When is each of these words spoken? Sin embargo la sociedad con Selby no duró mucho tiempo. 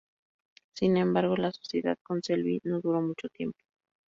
Sin 0.73 0.97
embargo 0.97 1.37
la 1.37 1.51
sociedad 1.51 1.95
con 2.01 2.23
Selby 2.23 2.59
no 2.63 2.79
duró 2.81 3.03
mucho 3.03 3.29
tiempo. 3.29 3.59